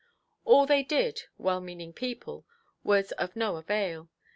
[0.45, 4.09] All they did—well–meaning people—was of no avail.